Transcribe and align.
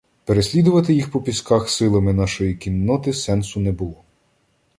Переслідувати 0.25 0.93
їх 0.93 1.11
по 1.11 1.21
пісках 1.21 1.69
силами 1.69 2.13
нашої 2.13 2.55
кінноти 2.55 3.13
сенсу 3.13 3.59
не 3.59 3.71
було. 3.71 4.03